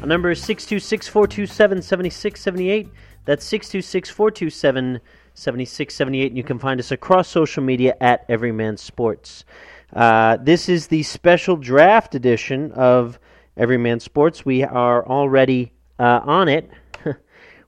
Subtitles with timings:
[0.00, 2.88] Our number is 626 427 7678.
[3.26, 5.00] That's 626 427
[5.34, 6.28] 7678.
[6.28, 9.44] And you can find us across social media at Everyman Sports.
[9.92, 13.18] Uh, this is the special draft edition of
[13.58, 14.42] Everyman Sports.
[14.42, 16.70] We are already uh, on it.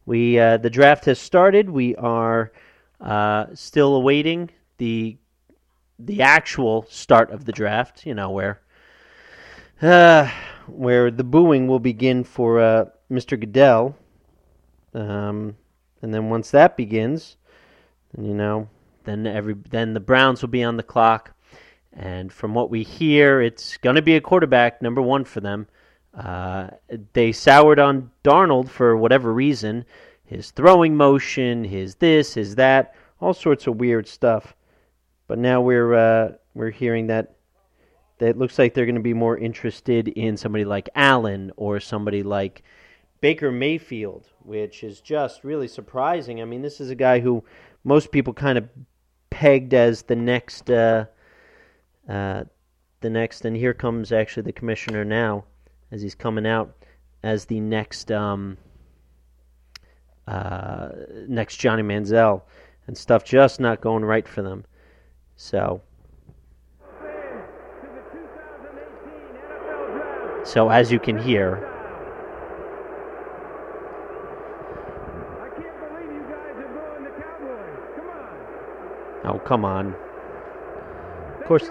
[0.06, 1.68] we uh, The draft has started.
[1.68, 2.50] We are
[2.98, 5.18] uh, still awaiting the
[5.98, 8.62] the actual start of the draft, you know, where
[9.82, 10.30] uh,
[10.66, 13.38] where the booing will begin for uh, Mr.
[13.38, 13.96] Goodell.
[14.94, 15.56] Um,
[16.02, 17.36] and then once that begins,
[18.18, 18.68] you know,
[19.04, 21.34] then every then the Browns will be on the clock.
[21.92, 25.68] And from what we hear, it's going to be a quarterback, number one for them.
[26.14, 26.68] Uh,
[27.12, 29.84] they soured on Darnold for whatever reason.
[30.24, 34.54] His throwing motion, his this, his that, all sorts of weird stuff.
[35.26, 37.34] But now we're uh, we're hearing that that
[38.22, 42.22] it looks like they're going to be more interested in somebody like Allen or somebody
[42.22, 42.62] like
[43.20, 46.42] Baker Mayfield, which is just really surprising.
[46.42, 47.44] I mean, this is a guy who
[47.84, 48.68] most people kind of
[49.30, 51.06] pegged as the next, uh,
[52.08, 52.44] uh,
[53.00, 55.44] the next, and here comes actually the commissioner now
[55.90, 56.74] as he's coming out
[57.22, 58.56] as the next, um,
[60.26, 60.88] uh,
[61.28, 62.42] next Johnny Manziel,
[62.86, 64.64] and stuff just not going right for them.
[65.36, 65.80] So
[70.44, 71.68] So as you can hear,
[79.24, 79.94] Oh, come on.
[81.38, 81.68] Of course.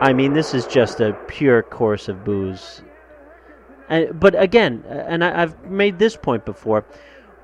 [0.00, 2.82] I mean, this is just a pure course of boos.
[3.88, 6.84] And, but again, and I, I've made this point before.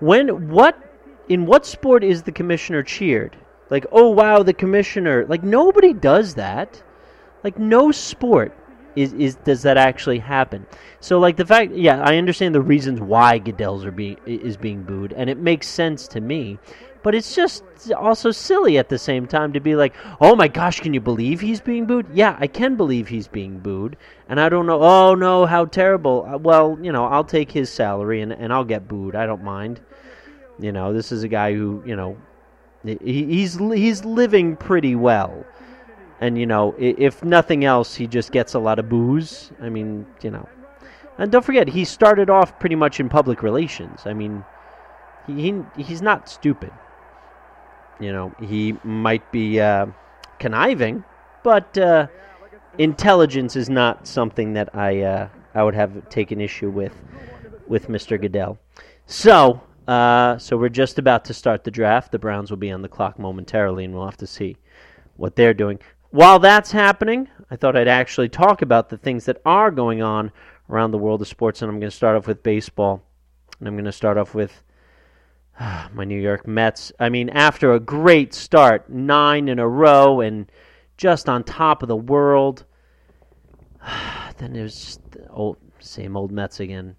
[0.00, 0.76] When what
[1.28, 3.36] in what sport is the commissioner cheered?
[3.70, 5.26] Like, oh wow, the commissioner.
[5.26, 6.82] Like nobody does that.
[7.44, 8.54] Like no sport
[8.96, 10.66] is is does that actually happen.
[11.00, 14.82] So like the fact, yeah, I understand the reasons why Goodell's are being is being
[14.82, 16.58] booed, and it makes sense to me.
[17.04, 17.62] But it's just
[17.92, 21.40] also silly at the same time to be like, oh my gosh, can you believe
[21.40, 22.06] he's being booed?
[22.12, 23.96] Yeah, I can believe he's being booed,
[24.28, 24.82] and I don't know.
[24.82, 26.26] Oh no, how terrible.
[26.28, 29.14] Uh, well, you know, I'll take his salary and and I'll get booed.
[29.14, 29.80] I don't mind.
[30.58, 32.16] You know, this is a guy who, you know,
[32.84, 35.44] he's he's living pretty well.
[36.20, 39.52] And you know, if nothing else, he just gets a lot of boos.
[39.60, 40.48] I mean, you know.
[41.16, 44.02] And don't forget, he started off pretty much in public relations.
[44.06, 44.44] I mean,
[45.26, 45.34] he,
[45.76, 46.72] he he's not stupid.
[48.00, 49.86] You know, he might be uh,
[50.38, 51.04] conniving,
[51.42, 52.06] but uh,
[52.78, 56.94] intelligence is not something that I uh, I would have taken issue with
[57.68, 58.20] with Mr.
[58.20, 58.58] Goodell.
[59.06, 62.12] So uh, so we're just about to start the draft.
[62.12, 64.58] The Browns will be on the clock momentarily, and we'll have to see
[65.16, 65.78] what they're doing.
[66.10, 70.30] While that's happening, I thought I'd actually talk about the things that are going on
[70.68, 73.02] around the world of sports, and I'm going to start off with baseball.
[73.58, 74.62] And I'm going to start off with
[75.58, 76.92] uh, my New York Mets.
[77.00, 80.52] I mean, after a great start, nine in a row, and
[80.98, 82.66] just on top of the world,
[84.36, 86.94] then there's the old, same old Mets again.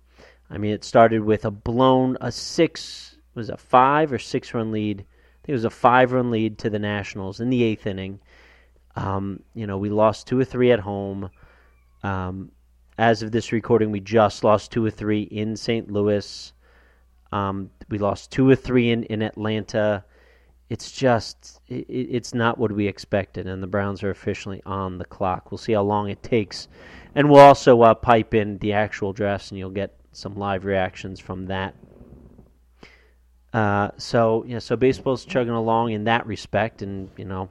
[0.50, 4.72] I mean, it started with a blown a six was a five or six run
[4.72, 5.02] lead.
[5.02, 8.20] I think it was a five run lead to the Nationals in the eighth inning.
[8.96, 11.30] Um, you know, we lost two or three at home.
[12.04, 12.52] Um,
[12.98, 15.90] as of this recording, we just lost two or three in St.
[15.90, 16.54] Louis.
[17.32, 20.04] Um, we lost two or three in, in Atlanta.
[20.70, 25.06] It's just, it, it's not what we expected, and the Browns are officially on the
[25.06, 25.52] clock.
[25.52, 26.68] We'll see how long it takes.
[27.16, 31.20] And we'll also uh, pipe in the actual drafts, and you'll get some live reactions
[31.20, 31.76] from that.
[33.54, 37.50] Uh, so yeah, so baseball's chugging along in that respect, and you know,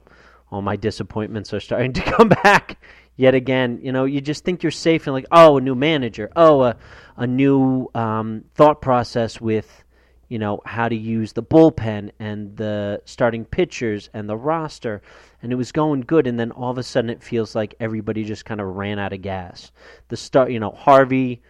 [0.51, 2.79] all my disappointments are starting to come back
[3.17, 3.79] yet again.
[3.81, 6.77] You know, you just think you're safe and like, oh, a new manager, oh, a
[7.17, 9.83] a new um, thought process with,
[10.29, 15.01] you know, how to use the bullpen and the starting pitchers and the roster,
[15.41, 18.23] and it was going good, and then all of a sudden it feels like everybody
[18.23, 19.73] just kind of ran out of gas.
[20.07, 21.41] The start, you know, Harvey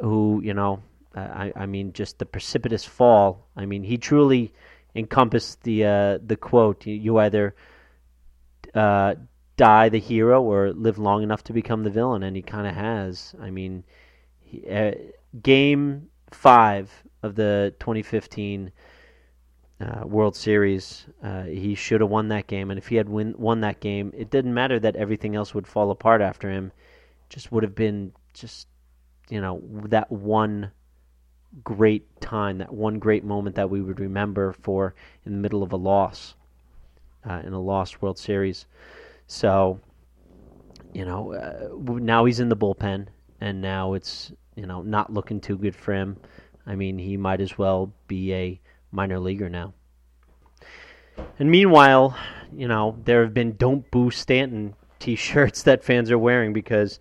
[0.00, 0.82] who you know,
[1.14, 3.48] I, I mean, just the precipitous fall.
[3.56, 4.52] I mean, he truly
[4.94, 6.86] encompassed the uh, the quote.
[6.86, 7.54] You either
[8.74, 9.14] uh,
[9.56, 12.74] die the hero or live long enough to become the villain, and he kind of
[12.74, 13.34] has.
[13.40, 13.84] I mean,
[14.40, 14.92] he, uh,
[15.42, 16.90] game five
[17.22, 18.72] of the 2015
[19.80, 22.70] uh, World Series, uh, he should have won that game.
[22.70, 25.66] And if he had win, won that game, it didn't matter that everything else would
[25.66, 26.72] fall apart after him.
[27.28, 28.68] Just would have been just,
[29.28, 30.70] you know, that one
[31.62, 34.94] great time, that one great moment that we would remember for
[35.24, 36.34] in the middle of a loss,
[37.28, 38.66] uh, in a lost World Series.
[39.26, 39.80] So,
[40.92, 41.68] you know, uh,
[42.00, 43.06] now he's in the bullpen,
[43.40, 46.16] and now it's you know not looking too good for him.
[46.66, 48.60] I mean, he might as well be a
[48.90, 49.74] minor leaguer now.
[51.38, 52.16] And meanwhile,
[52.56, 56.98] you know, there have been "Don't Boo Stanton" T-shirts that fans are wearing because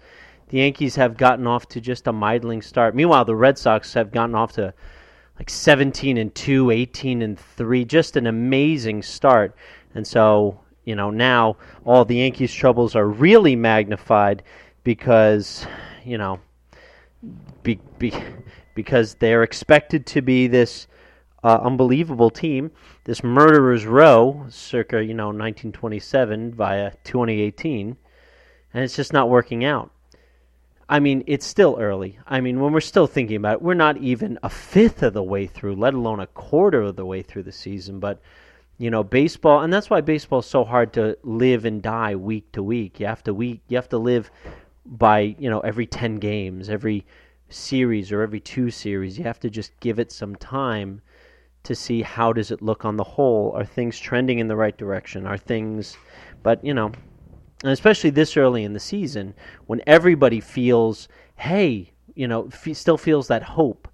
[0.53, 2.93] the Yankees have gotten off to just a middling start.
[2.93, 4.71] Meanwhile, the Red Sox have gotten off to
[5.39, 9.55] like 17 and 2, 18 and 3, just an amazing start.
[9.95, 14.43] And so you know, now all the Yankees' troubles are really magnified
[14.83, 15.65] because,
[16.05, 16.39] you know,
[17.63, 18.13] be, be,
[18.75, 20.85] because they're expected to be this
[21.43, 22.69] uh, unbelievable team,
[23.05, 27.97] this murderer's row, circa, you know, 1927 via 2018,
[28.75, 29.89] and it's just not working out.
[30.89, 32.19] I mean, it's still early.
[32.27, 35.23] I mean, when we're still thinking about it, we're not even a fifth of the
[35.23, 38.21] way through, let alone a quarter of the way through the season, but
[38.77, 42.51] you know baseball and that's why baseball is so hard to live and die week
[42.53, 42.99] to week.
[42.99, 44.31] You have to week you have to live
[44.85, 47.05] by you know every 10 games every
[47.49, 49.17] series or every two series.
[49.17, 51.01] You have to just give it some time
[51.63, 53.53] to see how does it look on the whole.
[53.55, 55.25] Are things trending in the right direction?
[55.25, 55.95] Are things
[56.41, 56.91] but you know
[57.63, 59.33] and especially this early in the season
[59.65, 63.87] when everybody feels hey you know f- still feels that hope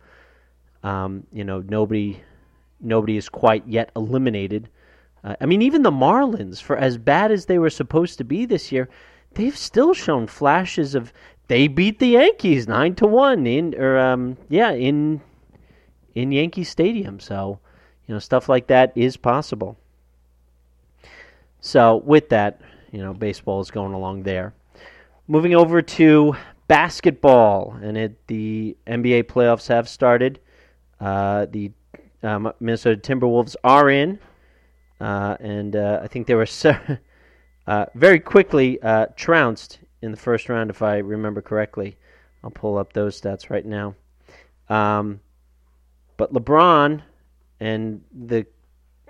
[0.83, 2.21] um, you know nobody
[2.79, 4.69] nobody is quite yet eliminated.
[5.23, 8.45] Uh, I mean, even the Marlins, for as bad as they were supposed to be
[8.45, 8.89] this year,
[9.33, 11.11] they've still shown flashes of
[11.47, 15.21] they beat the Yankees nine to one in or um, yeah in
[16.15, 17.19] in Yankee Stadium.
[17.19, 17.59] So
[18.07, 19.77] you know stuff like that is possible.
[21.61, 24.53] So with that, you know, baseball is going along there.
[25.27, 26.35] Moving over to
[26.67, 30.39] basketball, and it, the NBA playoffs have started.
[30.99, 31.71] Uh, the
[32.23, 34.19] um, Minnesota Timberwolves are in,
[34.99, 36.47] uh, and uh, I think they were
[37.67, 41.97] uh, very quickly uh, trounced in the first round, if I remember correctly.
[42.43, 43.95] I'll pull up those stats right now.
[44.69, 45.19] Um,
[46.17, 47.01] but LeBron
[47.59, 48.45] and the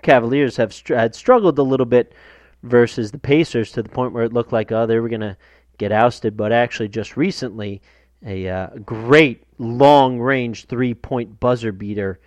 [0.02, 2.14] Cavaliers have str- had struggled a little bit
[2.62, 5.36] versus the Pacers to the point where it looked like oh they were going to
[5.78, 7.80] get ousted, but actually just recently
[8.24, 12.20] a uh, great long range three point buzzer beater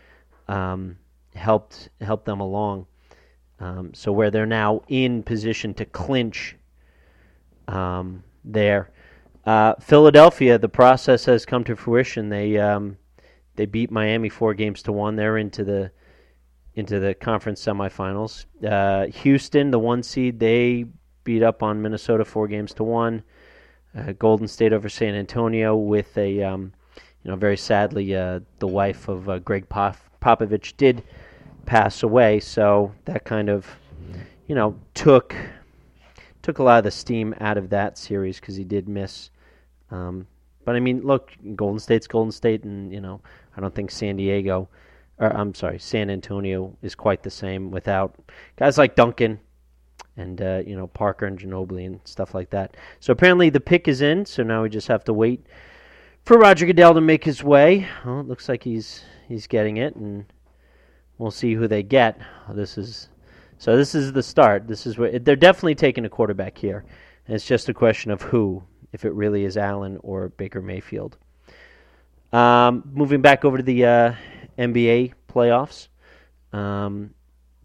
[0.47, 0.97] um,
[1.35, 2.87] helped helped them along.
[3.59, 6.55] Um, so where they're now in position to clinch
[7.67, 8.89] um, there.
[9.45, 12.29] Uh, Philadelphia, the process has come to fruition.
[12.29, 12.97] They um,
[13.55, 15.15] they beat Miami four games to one.
[15.15, 15.91] They're into the
[16.75, 18.45] into the conference semifinals.
[18.65, 20.85] Uh, Houston, the one seed, they
[21.23, 23.23] beat up on Minnesota four games to one.
[23.95, 26.73] Uh, Golden State over San Antonio with a um,
[27.23, 31.03] you know very sadly uh, the wife of uh, Gregg Pop- Popovich did
[31.65, 33.67] pass away, so that kind of,
[34.47, 35.35] you know, took
[36.41, 39.29] took a lot of the steam out of that series because he did miss.
[39.91, 40.27] Um,
[40.65, 43.21] but I mean, look, Golden State's Golden State, and you know,
[43.55, 44.69] I don't think San Diego,
[45.23, 48.15] or I'm sorry, San Antonio is quite the same without
[48.57, 49.39] guys like Duncan
[50.17, 52.75] and uh, you know Parker and Ginobili and stuff like that.
[52.99, 54.25] So apparently the pick is in.
[54.25, 55.45] So now we just have to wait
[56.25, 57.87] for Roger Goodell to make his way.
[58.05, 60.25] Well, it looks like he's he's getting it, and
[61.17, 62.19] we'll see who they get.
[62.49, 63.09] This is
[63.57, 63.77] so.
[63.77, 64.67] This is the start.
[64.67, 66.83] This is where they're definitely taking a quarterback here.
[67.27, 68.61] And it's just a question of who,
[68.91, 71.17] if it really is Allen or Baker Mayfield.
[72.33, 74.13] Um, moving back over to the uh,
[74.57, 75.87] NBA playoffs,
[76.51, 77.13] um,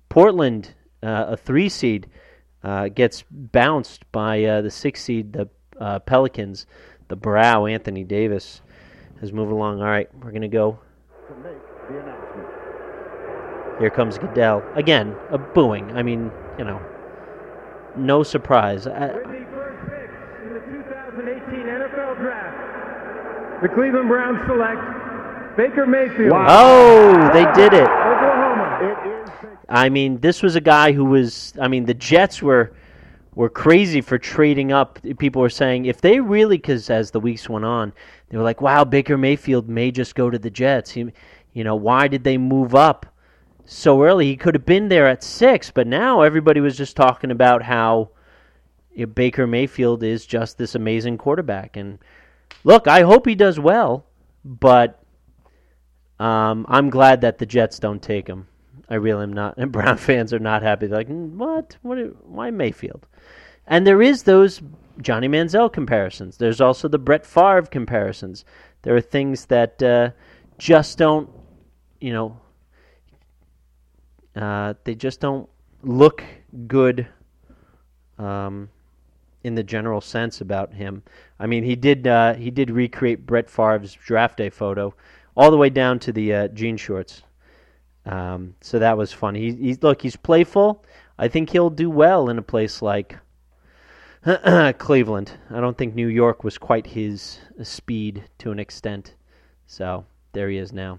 [0.09, 2.09] Portland, uh, a three seed,
[2.63, 5.49] uh, gets bounced by uh, the six seed, the
[5.81, 6.67] uh, Pelicans.
[7.09, 8.61] The Brow, Anthony Davis,
[9.21, 9.81] has moved along.
[9.81, 10.79] All right, we're going to go.
[13.79, 14.63] Here comes Goodell.
[14.75, 15.97] Again, a booing.
[15.97, 16.83] I mean, you know,
[17.97, 18.87] no surprise.
[18.87, 25.08] I, pick in the 2018 NFL Draft, the Cleveland Browns select
[25.59, 26.31] Baker Mayfield.
[26.31, 26.47] Wow.
[26.49, 27.83] Oh, they did it.
[27.83, 28.79] Oklahoma.
[28.81, 31.53] It is I mean, this was a guy who was.
[31.61, 32.77] I mean, the Jets were
[33.35, 35.01] were crazy for trading up.
[35.19, 37.93] People were saying if they really, because as the weeks went on,
[38.29, 41.07] they were like, "Wow, Baker Mayfield may just go to the Jets." He,
[41.55, 43.07] you know, why did they move up
[43.65, 44.27] so early?
[44.27, 48.11] He could have been there at six, but now everybody was just talking about how,
[48.95, 51.77] you know, Baker Mayfield is just this amazing quarterback.
[51.77, 51.99] And
[52.63, 54.07] look, I hope he does well,
[54.45, 54.98] but
[56.19, 58.47] um, I'm glad that the Jets don't take him.
[58.89, 59.57] I really am not.
[59.59, 60.87] And Brown fans are not happy.
[60.87, 61.77] They're like, "Mm, what?
[61.83, 61.99] What?
[62.27, 63.07] Why Mayfield?
[63.67, 64.63] And there is those
[65.01, 66.39] Johnny Manziel comparisons.
[66.39, 68.45] There's also the Brett Favre comparisons.
[68.83, 70.11] There are things that uh,
[70.57, 71.29] just don't,
[72.01, 72.41] you know,
[74.35, 75.49] uh, they just don't
[75.83, 76.25] look
[76.67, 77.07] good
[78.19, 78.71] um,
[79.45, 81.03] in the general sense about him.
[81.39, 84.95] I mean, he did uh, he did recreate Brett Favre's draft day photo,
[85.39, 87.23] all the way down to the uh, jean shorts.
[88.05, 89.37] Um, so that was fun.
[89.37, 90.85] He, he's look, he's playful.
[91.17, 93.17] I think he'll do well in a place like
[94.79, 95.33] Cleveland.
[95.51, 99.15] I don't think New York was quite his speed to an extent.
[99.69, 100.99] So there he is now.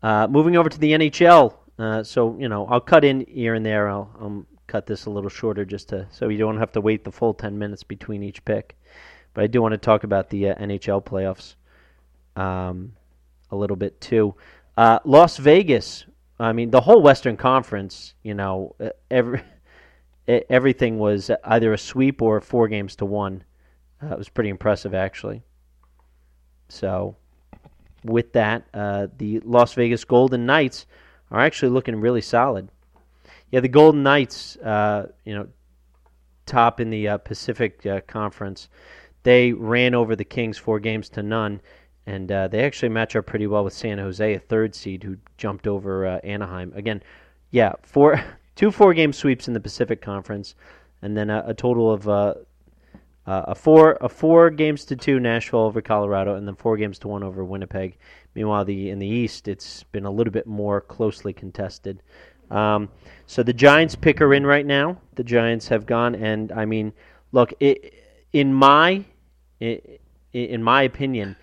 [0.00, 1.54] Uh, moving over to the NHL.
[1.76, 3.88] Uh, so you know, I'll cut in here and there.
[3.88, 7.02] I'll, I'll cut this a little shorter just to so you don't have to wait
[7.02, 8.76] the full ten minutes between each pick.
[9.34, 11.54] But I do want to talk about the uh, NHL playoffs
[12.36, 12.92] um,
[13.50, 14.34] a little bit too.
[14.76, 16.04] Uh, Las Vegas.
[16.38, 18.14] I mean, the whole Western Conference.
[18.22, 18.74] You know,
[19.10, 19.42] every
[20.26, 23.44] everything was either a sweep or four games to one.
[24.02, 25.42] Uh, it was pretty impressive, actually.
[26.68, 27.16] So,
[28.04, 30.86] with that, uh, the Las Vegas Golden Knights
[31.30, 32.68] are actually looking really solid.
[33.50, 35.48] Yeah, the Golden Knights, uh, you know,
[36.46, 38.68] top in the uh, Pacific uh, Conference,
[39.22, 41.60] they ran over the Kings four games to none,
[42.06, 45.16] and uh, they actually match up pretty well with San Jose, a third seed who
[45.36, 46.72] jumped over Anaheim.
[46.74, 47.02] Again,
[47.50, 48.22] yeah, four
[48.56, 50.54] two four game sweeps in the Pacific Conference,
[51.02, 52.34] and then a, a total of uh,
[53.26, 56.98] uh, a four a four games to two Nashville over Colorado, and then four games
[57.00, 57.96] to one over Winnipeg.
[58.34, 62.02] Meanwhile, the in the East, it's been a little bit more closely contested.
[62.50, 62.88] Um,
[63.26, 65.00] so the Giants pick are in right now.
[65.14, 66.92] The Giants have gone, and I mean,
[67.32, 67.94] look, it,
[68.32, 69.04] in my
[69.60, 71.36] in my opinion,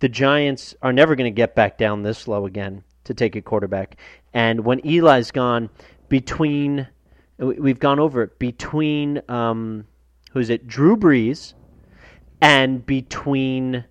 [0.00, 3.42] the Giants are never going to get back down this low again to take a
[3.42, 3.96] quarterback.
[4.34, 5.70] And when Eli's gone,
[6.08, 6.88] between
[7.38, 9.86] we've gone over it between um,
[10.32, 11.54] who's it Drew Brees
[12.40, 13.84] and between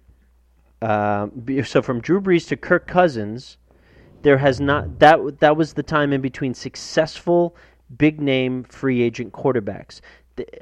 [0.81, 1.27] uh,
[1.63, 3.57] so from Drew Brees to Kirk Cousins
[4.21, 7.55] there has not that that was the time in between successful
[7.97, 10.01] big name free agent quarterbacks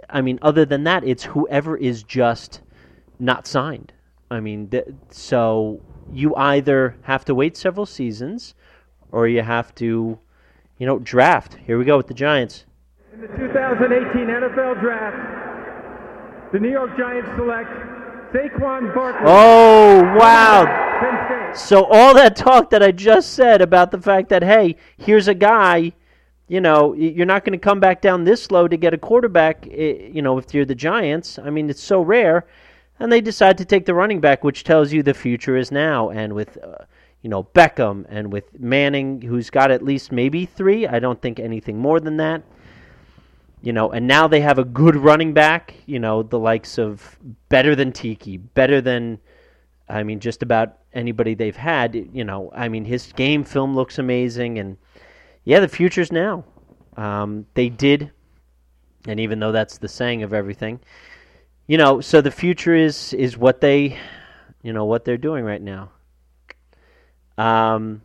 [0.09, 2.61] I mean other than that it's whoever is just
[3.19, 3.93] not signed
[4.33, 5.79] I mean th- so
[6.11, 8.55] you either have to wait several seasons
[9.11, 10.19] or you have to
[10.77, 11.57] you know, draft.
[11.65, 12.65] Here we go with the Giants.
[13.13, 17.69] In the 2018 NFL Draft, the New York Giants select
[18.33, 19.21] Saquon Barkley.
[19.25, 21.51] Oh, wow.
[21.55, 25.33] So all that talk that I just said about the fact that, hey, here's a
[25.33, 25.93] guy,
[26.47, 29.67] you know, you're not going to come back down this low to get a quarterback,
[29.71, 31.37] eh, you know, if you're the Giants.
[31.37, 32.45] I mean, it's so rare.
[32.99, 36.09] And they decide to take the running back, which tells you the future is now.
[36.09, 36.85] And with uh,
[37.23, 40.85] you know, Beckham and with Manning, who's got at least maybe three.
[40.85, 42.43] I don't think anything more than that.
[43.61, 47.17] You know, and now they have a good running back, you know, the likes of
[47.47, 49.19] better than Tiki, better than,
[49.87, 51.95] I mean, just about anybody they've had.
[51.95, 54.59] You know, I mean, his game film looks amazing.
[54.59, 54.75] And
[55.45, 56.43] yeah, the future's now.
[56.97, 58.11] Um, they did,
[59.07, 60.81] and even though that's the saying of everything,
[61.67, 63.97] you know, so the future is is what they,
[64.61, 65.91] you know, what they're doing right now.
[67.37, 68.01] Um,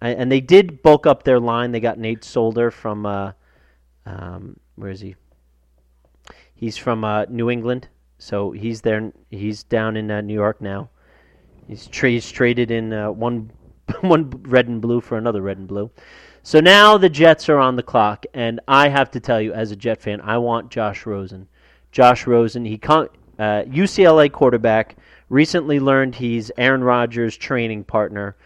[0.00, 1.72] and they did bulk up their line.
[1.72, 3.32] They got Nate Solder from uh,
[4.06, 5.16] um, where is he?
[6.54, 7.88] He's from uh, New England,
[8.18, 9.12] so he's there.
[9.30, 10.90] He's down in uh, New York now.
[11.68, 13.52] He's, tra- he's traded in uh, one
[14.00, 15.90] one red and blue for another red and blue.
[16.42, 19.70] So now the Jets are on the clock, and I have to tell you, as
[19.70, 21.48] a Jet fan, I want Josh Rosen.
[21.92, 24.96] Josh Rosen, he con- uh, UCLA quarterback
[25.28, 28.36] recently learned he's Aaron Rodgers' training partner.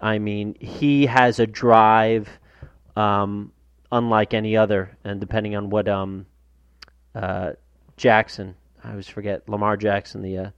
[0.00, 2.28] I mean, he has a drive
[2.96, 3.52] um,
[3.92, 6.26] unlike any other, and depending on what um,
[7.14, 7.52] uh,
[7.96, 10.50] Jackson, I always forget Lamar Jackson, the uh,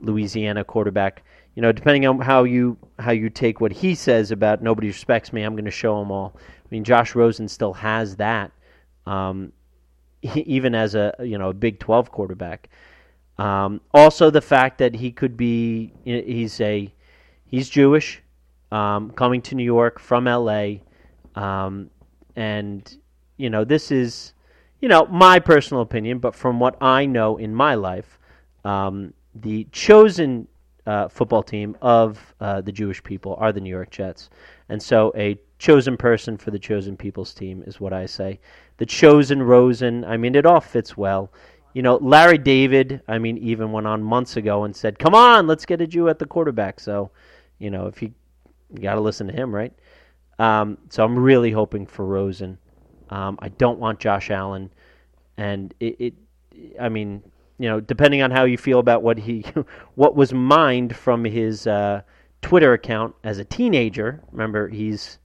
[0.00, 1.24] Louisiana quarterback.
[1.54, 5.32] You know, depending on how you how you take what he says about nobody respects
[5.32, 6.36] me, I'm going to show them all.
[6.36, 8.50] I mean, Josh Rosen still has that,
[9.06, 9.52] um,
[10.34, 12.68] even as a you know a Big 12 quarterback.
[13.36, 16.92] Um, also, the fact that he could be he's a
[17.46, 18.22] he's Jewish,
[18.70, 20.82] um, coming to New York from L.A.
[21.34, 21.90] Um,
[22.36, 22.96] and
[23.36, 24.34] you know this is
[24.80, 28.18] you know my personal opinion, but from what I know in my life,
[28.64, 30.46] um, the chosen
[30.86, 34.30] uh, football team of uh, the Jewish people are the New York Jets,
[34.68, 38.38] and so a chosen person for the chosen people's team is what I say.
[38.76, 40.04] The chosen Rosen.
[40.04, 41.32] I mean, it all fits well.
[41.72, 43.00] You know, Larry David.
[43.08, 46.10] I mean, even went on months ago and said, "Come on, let's get a Jew
[46.10, 47.10] at the quarterback." So,
[47.58, 48.12] you know, if you
[48.74, 49.72] you got to listen to him, right?
[50.38, 52.58] Um, so I'm really hoping for Rosen.
[53.08, 54.70] Um, I don't want Josh Allen,
[55.38, 56.14] and it, it,
[56.78, 57.22] I mean,
[57.58, 59.46] you know, depending on how you feel about what he,
[59.94, 62.02] what was mined from his uh,
[62.42, 64.22] Twitter account as a teenager.
[64.30, 65.18] Remember, he's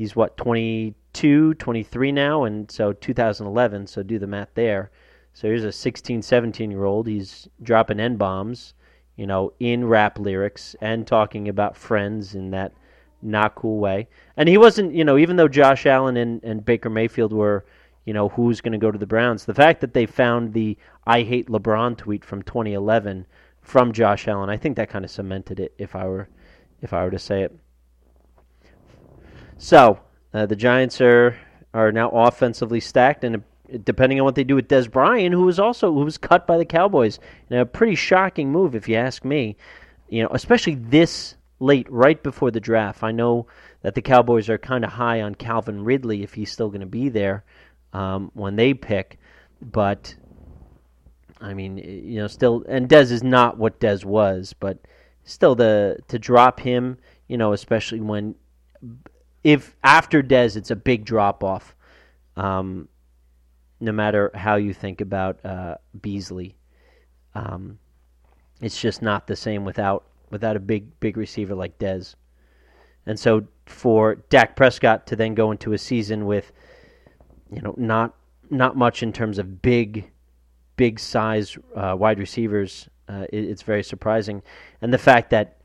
[0.00, 3.86] he's what 22, 23 now, and so 2011.
[3.86, 4.90] So do the math there.
[5.34, 7.06] So here's a 16, 17 year old.
[7.06, 8.72] He's dropping n bombs,
[9.16, 12.72] you know, in rap lyrics and talking about friends in that
[13.20, 14.08] not cool way.
[14.38, 17.66] And he wasn't, you know, even though Josh Allen and, and Baker Mayfield were,
[18.06, 20.78] you know, who's going to go to the Browns, the fact that they found the
[21.06, 23.26] I hate LeBron tweet from 2011
[23.60, 26.30] from Josh Allen, I think that kind of cemented it if I were
[26.80, 27.54] if I were to say it.
[29.62, 30.00] So,
[30.32, 31.36] uh, the Giants are
[31.74, 33.44] are now offensively stacked and
[33.84, 36.56] depending on what they do with Dez Bryant, who was also who was cut by
[36.56, 39.58] the Cowboys in a pretty shocking move if you ask me.
[40.08, 43.02] You know, especially this late, right before the draft.
[43.02, 43.48] I know
[43.82, 46.86] that the Cowboys are kind of high on Calvin Ridley if he's still going to
[46.86, 47.44] be there
[47.92, 49.18] um, when they pick,
[49.60, 50.14] but
[51.38, 54.78] I mean, you know, still, and Dez is not what Dez was, but
[55.24, 56.96] still, the to drop him,
[57.28, 58.34] you know, especially when
[59.44, 61.74] if after Dez, it's a big drop off.
[62.36, 62.88] Um,
[63.80, 66.56] no matter how you think about uh, Beasley,
[67.34, 67.78] um,
[68.60, 72.14] it's just not the same without without a big big receiver like Dez.
[73.06, 76.52] And so for Dak Prescott to then go into a season with,
[77.50, 78.14] you know, not
[78.50, 80.10] not much in terms of big,
[80.76, 84.42] big size uh, wide receivers, uh, it, it's very surprising.
[84.82, 85.56] And the fact that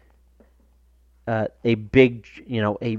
[1.27, 2.97] uh, a big, you know, a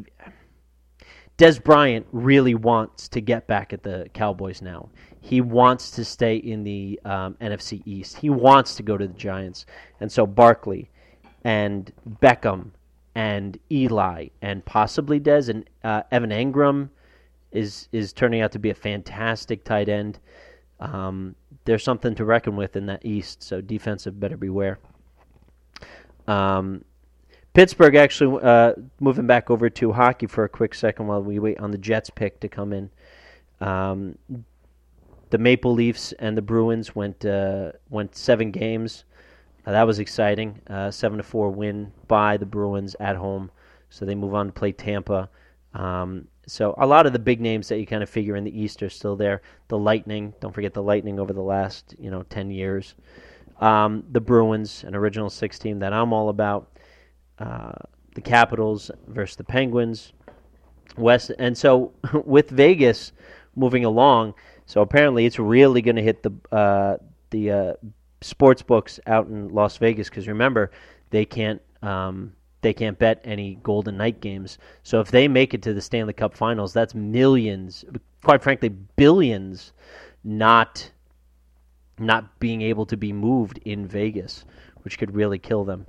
[1.39, 4.89] Dez Bryant really wants to get back at the Cowboys now.
[5.21, 8.17] He wants to stay in the um, NFC East.
[8.17, 9.67] He wants to go to the Giants.
[10.01, 10.89] And so Barkley
[11.45, 12.71] and Beckham
[13.15, 16.89] and Eli and possibly Dez and uh, Evan Engram
[17.53, 20.19] is is turning out to be a fantastic tight end.
[20.81, 24.79] Um, there's something to reckon with in that East, so defensive better beware.
[26.27, 26.85] Um,
[27.57, 31.59] Pittsburgh actually uh, moving back over to hockey for a quick second while we wait
[31.59, 32.91] on the Jets pick to come in.
[33.63, 34.19] Um,
[35.31, 39.05] the Maple Leafs and the Bruins went uh, went seven games.
[39.65, 40.61] Uh, that was exciting.
[40.67, 43.51] Uh, seven to four win by the Bruins at home,
[43.89, 45.31] so they move on to play Tampa.
[45.73, 48.61] Um, so a lot of the big names that you kind of figure in the
[48.61, 49.41] East are still there.
[49.69, 52.97] The Lightning, don't forget the Lightning over the last you know ten years.
[53.63, 56.76] Um, the Bruins, an original six team that I'm all about.
[57.39, 57.73] Uh,
[58.15, 60.13] the Capitals versus the Penguins.
[60.97, 61.93] West, and so
[62.25, 63.13] with Vegas
[63.55, 64.35] moving along,
[64.67, 66.97] so apparently it's really going to hit the uh,
[67.31, 67.73] the uh,
[68.21, 70.71] sports books out in Las Vegas because remember
[71.11, 74.59] they can't um, they can't bet any Golden Knight games.
[74.83, 77.85] So if they make it to the Stanley Cup Finals, that's millions,
[78.25, 79.73] quite frankly, billions,
[80.25, 80.91] not
[81.99, 84.45] not being able to be moved in Vegas,
[84.83, 85.87] which could really kill them.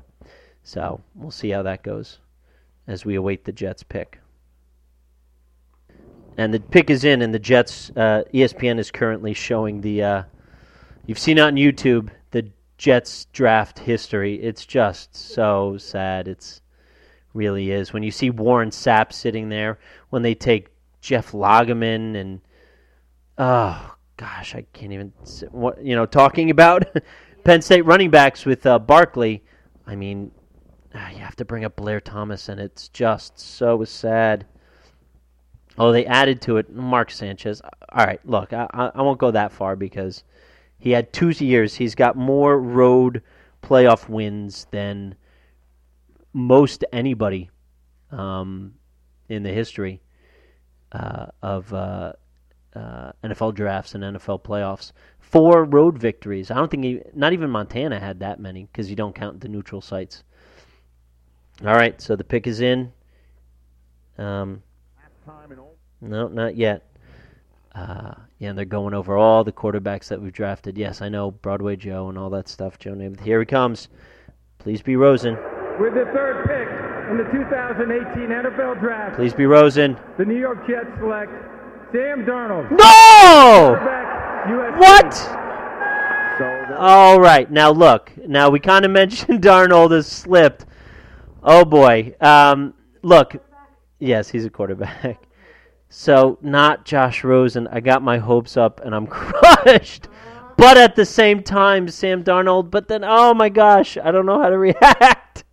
[0.68, 2.18] So we'll see how that goes
[2.88, 4.20] as we await the Jets pick.
[6.36, 7.90] And the pick is in, and the Jets.
[7.96, 10.04] Uh, ESPN is currently showing the.
[10.04, 10.24] Uh,
[11.06, 14.36] you've seen on YouTube the Jets draft history.
[14.36, 16.28] It's just so sad.
[16.28, 16.62] It's
[17.34, 20.68] really is when you see Warren Sapp sitting there when they take
[21.00, 22.42] Jeff Lageman and
[23.38, 25.14] oh gosh, I can't even
[25.52, 26.86] what you know talking about
[27.46, 29.46] Penn State running backs with uh, Barkley.
[29.90, 30.32] I mean,
[31.12, 34.46] you have to bring up Blair Thomas, and it's just so sad.
[35.78, 37.62] Oh, they added to it Mark Sanchez.
[37.62, 40.24] All right, look, I, I won't go that far because
[40.80, 41.76] he had two years.
[41.76, 43.22] He's got more road
[43.62, 45.16] playoff wins than
[46.34, 47.50] most anybody
[48.12, 48.74] um,
[49.30, 50.02] in the history
[50.92, 52.14] uh, of uh,
[52.76, 54.92] uh, NFL drafts and NFL playoffs.
[55.20, 56.52] Four road victories.
[56.52, 59.50] I don't think he, not even Montana had that many because you don't count the
[59.50, 60.24] neutral sites.
[61.66, 62.92] All right, so the pick is in.
[64.18, 64.62] Um,
[66.02, 66.84] no, not yet.
[67.74, 70.78] Uh, yeah, and they're going over all the quarterbacks that we've drafted.
[70.78, 72.78] Yes, I know Broadway Joe and all that stuff.
[72.78, 73.22] Joe Namath.
[73.22, 73.88] Here he comes.
[74.60, 75.36] Please be Rosen.
[75.80, 76.68] With the third pick
[77.12, 79.16] in the 2018 NFL Draft.
[79.16, 79.98] Please be Rosen.
[80.18, 81.32] The New York Jets select
[81.92, 82.70] Sam Darnold.
[82.72, 83.78] No!
[84.78, 85.38] What?
[86.78, 87.50] All right.
[87.50, 88.12] Now look.
[88.28, 90.66] Now we kind of mentioned Darnold has slipped.
[91.48, 92.14] Oh boy.
[92.22, 93.38] Um, look,
[94.00, 95.24] Yes, he's a quarterback.
[95.90, 97.66] So not Josh Rosen.
[97.70, 100.10] I got my hopes up and I'm crushed.
[100.58, 102.70] But at the same time, Sam Darnold.
[102.72, 105.46] But then, oh my gosh, I don't know how to react.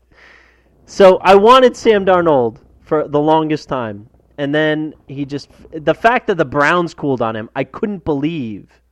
[0.87, 6.27] So I wanted Sam Darnold for the longest time, and then he just the fact
[6.27, 8.83] that the Browns cooled on him, I couldn't believe.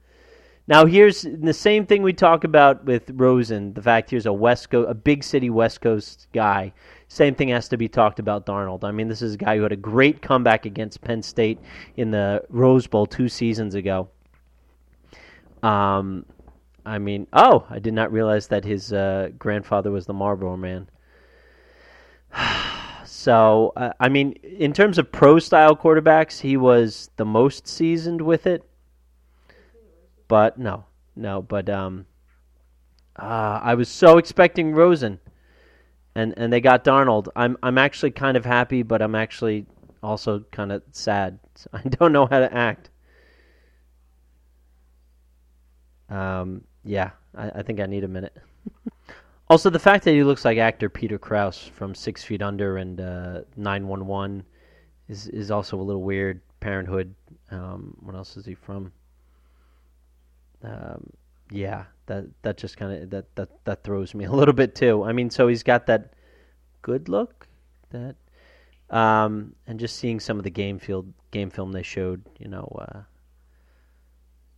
[0.68, 3.74] Now here's the same thing we talk about with Rosen.
[3.74, 6.72] The fact here's a West Coast, a big city West Coast guy.
[7.08, 8.84] Same thing has to be talked about Darnold.
[8.84, 11.58] I mean, this is a guy who had a great comeback against Penn State
[11.96, 14.08] in the Rose Bowl two seasons ago.
[15.62, 16.24] Um,
[16.86, 20.88] I mean, oh, I did not realize that his uh, grandfather was the Marlboro Man.
[23.04, 28.20] so, uh, I mean, in terms of pro style quarterbacks, he was the most seasoned
[28.20, 28.64] with it.
[30.32, 32.06] But no, no, but um,
[33.16, 35.20] uh, I was so expecting Rosen,
[36.14, 37.28] and and they got Darnold.
[37.36, 39.66] I'm I'm actually kind of happy, but I'm actually
[40.02, 41.38] also kind of sad.
[41.74, 42.88] I don't know how to act.
[46.08, 48.34] Um, yeah, I, I think I need a minute.
[49.50, 52.98] also, the fact that he looks like actor Peter Krause from Six Feet Under and
[53.02, 54.44] uh, Nine One One
[55.10, 56.40] is is also a little weird.
[56.60, 57.14] Parenthood.
[57.50, 58.92] Um, what else is he from?
[60.62, 61.10] Um,
[61.50, 65.04] yeah, that that just kind of that, that that throws me a little bit too.
[65.04, 66.14] I mean, so he's got that
[66.82, 67.46] good look,
[67.90, 68.16] that,
[68.90, 72.64] um, and just seeing some of the game field game film they showed, you know,
[72.80, 73.00] uh,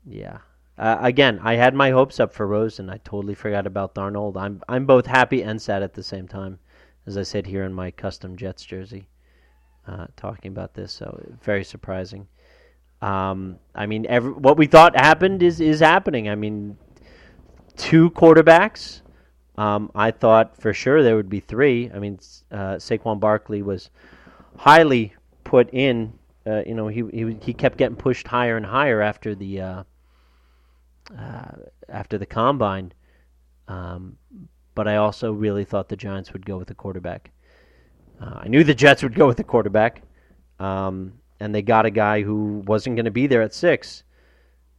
[0.07, 0.39] yeah,
[0.77, 2.91] uh, again, I had my hopes up for Rosen.
[2.91, 4.37] I totally forgot about Darnold.
[4.37, 6.59] I'm I'm both happy and sad at the same time,
[7.07, 9.09] as I said here in my custom Jets jersey,
[9.87, 10.93] uh, talking about this.
[10.93, 12.27] So very surprising.
[13.05, 16.31] Um, I mean, every, what we thought happened is is happening.
[16.31, 16.79] I mean,
[17.77, 19.03] two quarterbacks.
[19.59, 21.91] Um, I thought for sure there would be three.
[21.95, 22.19] I mean,
[22.51, 23.91] uh, Saquon Barkley was
[24.57, 25.15] highly
[25.45, 26.15] put in.
[26.47, 29.83] Uh, you know, he, he he kept getting pushed higher and higher after the uh,
[31.19, 31.53] uh,
[31.91, 32.93] after the combine.
[33.69, 34.17] Um,
[34.75, 37.33] but I also really thought the Giants would go with the quarterback.
[38.19, 40.03] Uh, I knew the Jets would go with the quarterback,
[40.59, 44.05] um, and they got a guy who wasn't going to be there at six.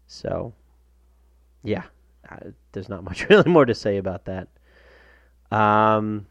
[0.08, 0.54] So,
[1.64, 1.84] yeah,
[2.72, 4.48] there's not much really more to say about that.
[5.52, 6.28] Um,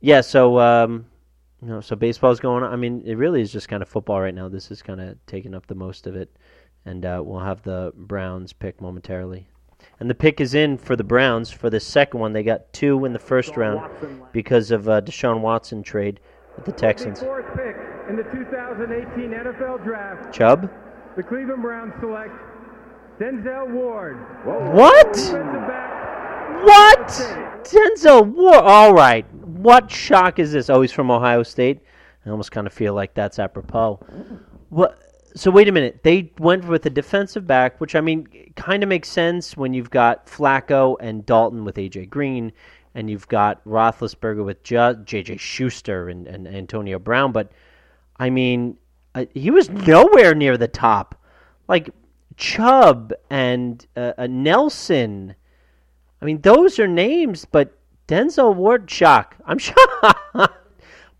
[0.00, 1.06] yeah, so um,
[1.60, 2.72] you know, so baseball's going on.
[2.72, 4.48] I mean, it really is just kind of football right now.
[4.48, 6.30] This is kind of taking up the most of it
[6.84, 9.46] and uh, we'll have the Browns pick momentarily.
[9.98, 12.32] And the pick is in for the Browns for the second one.
[12.32, 13.90] They got two in the first round
[14.32, 16.20] because of uh, Deshaun Watson trade
[16.56, 17.20] with the Texans.
[18.10, 20.34] In the 2018 NFL Draft.
[20.34, 20.68] Chubb.
[21.16, 22.34] The Cleveland Browns select
[23.20, 24.16] Denzel Ward.
[24.44, 25.16] What?
[26.64, 27.08] What?
[27.64, 28.56] Denzel Ward.
[28.56, 29.24] All right.
[29.34, 30.68] What shock is this?
[30.68, 31.80] Oh, he's from Ohio State.
[32.26, 34.00] I almost kind of feel like that's apropos.
[34.70, 34.98] What?
[35.36, 36.00] so wait a minute.
[36.02, 39.90] They went with a defensive back, which I mean, kind of makes sense when you've
[39.90, 42.52] got Flacco and Dalton with AJ Green,
[42.96, 47.30] and you've got Roethlisberger with JJ Schuster and, and Antonio Brown.
[47.30, 47.52] But
[48.20, 48.76] I mean,
[49.14, 51.20] uh, he was nowhere near the top.
[51.66, 51.88] Like
[52.36, 55.34] Chubb and uh, uh, Nelson.
[56.20, 59.36] I mean, those are names, but Denzel Ward, shock.
[59.46, 60.54] I'm shocked.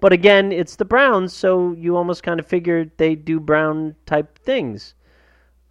[0.00, 4.38] But again, it's the Browns, so you almost kind of figured they do Brown type
[4.38, 4.94] things.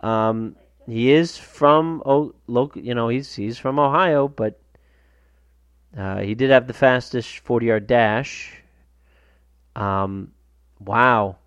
[0.02, 0.56] Um,
[0.88, 4.60] he is from oh, local, you know, he's he's from Ohio, but
[5.98, 8.62] uh, he did have the fastest 40 yard dash.
[9.76, 10.32] Um,
[10.80, 11.38] wow,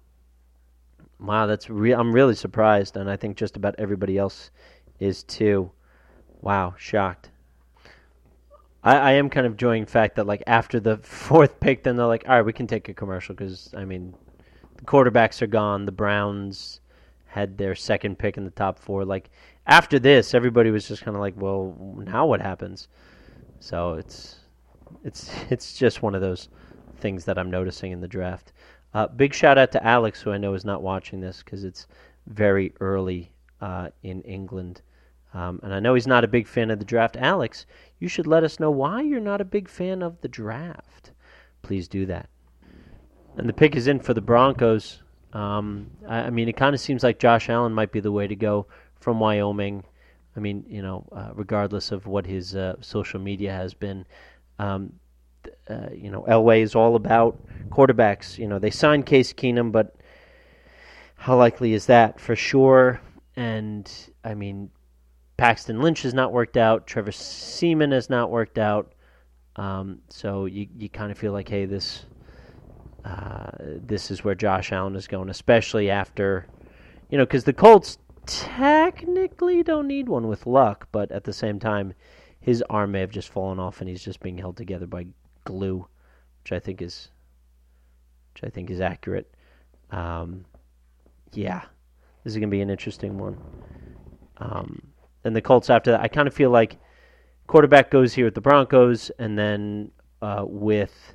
[1.21, 4.51] wow, that's re- I'm really surprised, and I think just about everybody else
[4.99, 5.71] is too.
[6.41, 7.31] Wow, shocked.
[8.85, 11.97] I, I am kind of enjoying the fact that like after the fourth pick, then
[11.97, 14.15] they're like, all right, we can take a commercial because I mean,
[14.77, 15.87] the quarterbacks are gone.
[15.87, 16.81] The Browns
[17.27, 19.05] had their second pick in the top four.
[19.05, 19.31] Like
[19.67, 22.89] after this, everybody was just kind of like, well, now what happens?
[23.61, 24.37] So it's
[25.05, 26.49] it's it's just one of those
[26.99, 28.53] things that I'm noticing in the draft.
[28.95, 31.87] Uh, big shout out to Alex, who I know is not watching this because it's
[32.27, 34.83] very early uh, in England.
[35.35, 37.17] Um, and I know he's not a big fan of the draft.
[37.17, 37.65] Alex,
[37.99, 41.13] you should let us know why you're not a big fan of the draft.
[41.63, 42.29] Please do that.
[43.37, 45.03] And the pick is in for the Broncos.
[45.33, 48.27] Um, I, I, mean, it kind of seems like Josh Allen might be the way
[48.27, 48.67] to go
[49.01, 49.85] from Wyoming.
[50.37, 54.05] I mean, you know, uh, regardless of what his uh, social media has been,
[54.59, 54.93] um,
[55.69, 58.39] uh, you know, Elway is all about quarterbacks.
[58.39, 59.97] You know, they signed Case Keenum, but
[61.17, 62.21] how likely is that?
[62.21, 63.01] For sure.
[63.37, 63.91] And
[64.25, 64.71] I mean,
[65.37, 66.87] Paxton Lynch has not worked out.
[66.87, 68.93] Trevor Siemian has not worked out.
[69.57, 72.07] Um, so you you kind of feel like, hey, this
[73.05, 76.47] uh, this is where Josh Allen is going, especially after,
[77.11, 81.59] you know, because the Colts technically don't need one with luck, but at the same
[81.59, 81.95] time,
[82.41, 85.07] his arm may have just fallen off and he's just being held together by
[85.45, 85.87] glue,
[86.43, 87.09] which I think is,
[88.35, 89.33] which I think is accurate.
[89.91, 90.45] Um,
[91.33, 91.63] yeah,
[92.25, 93.39] this is gonna be an interesting one.
[94.39, 94.83] Um,
[95.25, 96.79] and the Colts after that, I kind of feel like
[97.47, 101.15] quarterback goes here with the Broncos, and then uh, with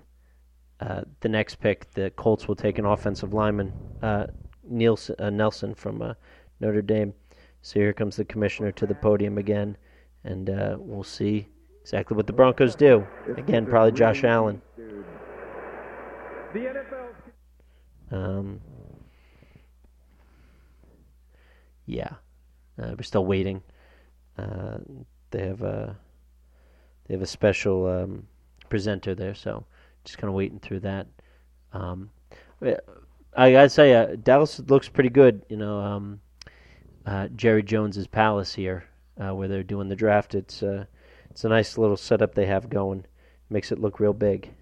[0.79, 4.27] uh, the next pick, the Colts will take an offensive lineman, uh,
[4.63, 6.13] Nielsen, uh, Nelson from uh,
[6.59, 7.13] Notre Dame.
[7.61, 9.77] So here comes the commissioner to the podium again,
[10.23, 11.47] and uh, we'll see
[11.87, 13.07] exactly what the Broncos do.
[13.37, 14.61] Again, probably Josh Allen.
[18.11, 18.59] Um,
[21.85, 22.09] yeah,
[22.77, 23.63] uh, we're still waiting.
[24.37, 24.79] Uh,
[25.31, 25.97] they have a
[27.07, 28.27] they have a special um,
[28.67, 29.63] presenter there, so
[30.03, 31.07] just kind of waiting through that.
[31.71, 32.09] Um,
[32.61, 35.45] I gotta say, uh, Dallas looks pretty good.
[35.47, 36.19] You know, um,
[37.05, 38.83] uh, Jerry Jones's palace here,
[39.17, 40.35] uh, where they're doing the draft.
[40.35, 40.83] It's uh,
[41.29, 43.05] it's a nice little setup they have going.
[43.49, 44.53] Makes it look real big.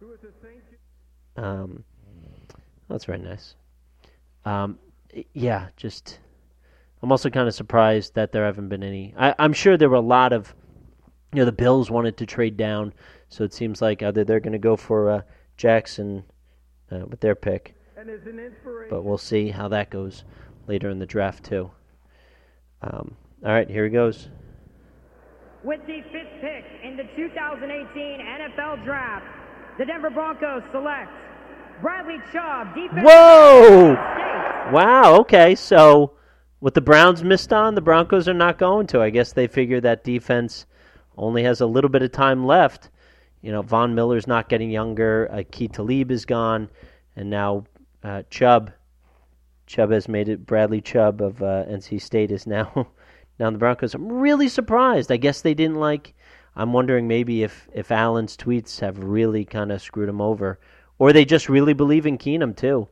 [0.00, 0.62] Who is a Saint
[1.36, 1.84] Um,
[2.88, 3.54] that's very nice.
[4.44, 4.78] Um,
[5.32, 6.18] yeah, just
[7.02, 9.14] I'm also kind of surprised that there haven't been any.
[9.16, 10.54] I, I'm sure there were a lot of,
[11.32, 12.92] you know, the Bills wanted to trade down,
[13.28, 15.22] so it seems like either they're going to go for uh,
[15.56, 16.24] Jackson
[16.90, 18.90] uh, with their pick, and is an inspiration.
[18.90, 20.24] but we'll see how that goes
[20.68, 21.70] later in the draft too.
[22.82, 24.28] Um, all right, here he goes.
[25.64, 29.24] With the fifth pick in the 2018 NFL Draft,
[29.78, 31.10] the Denver Broncos select
[31.80, 33.94] Bradley Chubb, defensive Whoa!
[34.72, 35.16] Wow.
[35.20, 35.54] Okay.
[35.54, 36.14] So,
[36.58, 39.00] what the Browns missed on, the Broncos are not going to.
[39.00, 40.66] I guess they figure that defense
[41.16, 42.90] only has a little bit of time left.
[43.40, 45.28] You know, Von Miller's not getting younger.
[45.32, 46.68] Uh, Keith Talib is gone,
[47.14, 47.64] and now
[48.02, 48.72] uh, Chubb.
[49.66, 50.44] Chubb has made it.
[50.44, 52.88] Bradley Chubb of uh, NC State is now
[53.48, 53.94] in the Broncos.
[53.94, 55.10] I'm really surprised.
[55.10, 56.14] I guess they didn't like.
[56.54, 60.58] I'm wondering maybe if if Allen's tweets have really kind of screwed him over,
[60.98, 62.88] or they just really believe in Keenum too.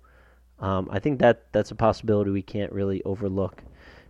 [0.61, 3.63] Um, I think that that's a possibility we can't really overlook.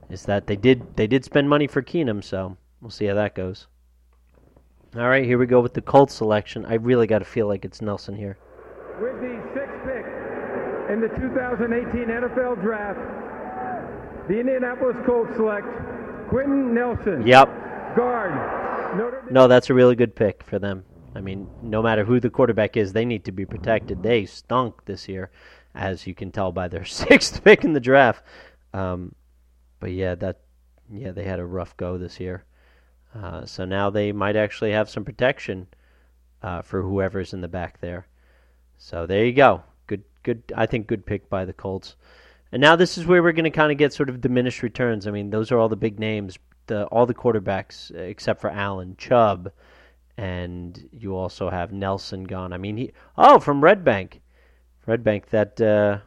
[0.09, 3.35] Is that they did they did spend money for Keenum, so we'll see how that
[3.35, 3.67] goes.
[4.97, 6.67] All right, here we go with the Colts selection.
[6.67, 8.39] I really got to feel like it's Nelson here.
[9.01, 10.05] With the sixth pick
[10.91, 12.99] in the 2018 NFL Draft,
[14.29, 15.67] the Indianapolis Colts select
[16.31, 17.27] Quenton Nelson.
[17.27, 17.49] Yep.
[17.97, 18.97] Guard.
[18.97, 19.35] Notre Dame.
[19.35, 20.85] No, that's a really good pick for them.
[21.17, 24.05] I mean, no matter who the quarterback is, they need to be protected.
[24.05, 25.33] They stunk this year,
[25.75, 28.23] as you can tell by their sixth pick in the draft.
[28.73, 29.13] Um,
[29.81, 30.39] but yeah, that
[30.89, 32.45] yeah they had a rough go this year.
[33.13, 35.67] Uh, so now they might actually have some protection
[36.45, 38.07] uh, for whoever's in the back there.
[38.79, 39.65] So there you go.
[39.89, 40.45] Good, good.
[40.57, 41.97] I think good pick by the Colts.
[42.53, 45.07] And now this is where we're going to kind of get sort of diminished returns.
[45.07, 48.51] I mean, those are all the big names, the all the quarterbacks uh, except for
[48.51, 49.53] Allen, Chubb,
[50.17, 52.53] and you also have Nelson gone.
[52.53, 54.21] I mean, he oh from Red Bank,
[54.87, 55.99] Red Bank that uh,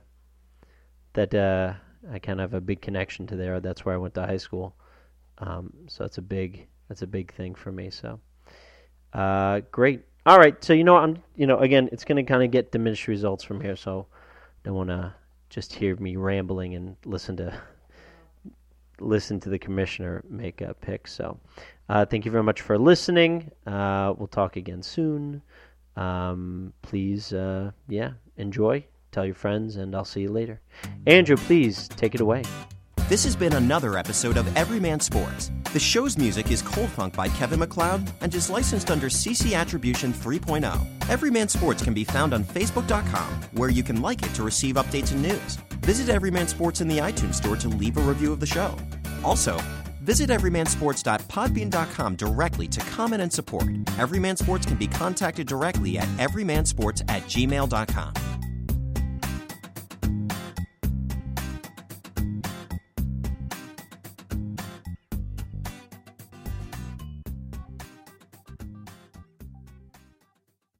[1.13, 1.73] that uh,
[2.11, 3.59] I kind of have a big connection to there.
[3.59, 4.75] That's where I went to high school,
[5.37, 7.89] um, so it's a big that's a big thing for me.
[7.89, 8.19] So
[9.13, 10.01] uh, great.
[10.25, 12.71] All right, so you know I'm you know again it's going to kind of get
[12.71, 13.75] diminished results from here.
[13.75, 14.07] So
[14.63, 15.13] don't want to
[15.53, 17.53] just hear me rambling and listen to
[18.99, 21.07] listen to the commissioner make a pick.
[21.07, 21.39] So,
[21.89, 23.51] uh, thank you very much for listening.
[23.67, 25.41] Uh, we'll talk again soon.
[25.95, 28.85] Um, please, uh, yeah, enjoy.
[29.11, 30.59] Tell your friends, and I'll see you later.
[31.05, 32.43] Andrew, please take it away.
[33.09, 35.51] This has been another episode of Everyman Sports.
[35.73, 40.13] The show's music is Cold Funk by Kevin MacLeod and is licensed under CC Attribution
[40.13, 41.09] 3.0.
[41.09, 45.11] Everyman Sports can be found on Facebook.com, where you can like it to receive updates
[45.11, 45.57] and news.
[45.81, 48.73] Visit Everyman Sports in the iTunes Store to leave a review of the show.
[49.23, 49.59] Also,
[50.01, 53.65] visit everymansports.podbean.com directly to comment and support.
[53.99, 58.13] Everyman Sports can be contacted directly at everymansports at gmail.com.